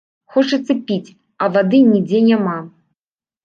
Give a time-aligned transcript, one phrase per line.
[0.37, 1.13] Хочацца піць,
[1.43, 2.59] а вады нідзе няма.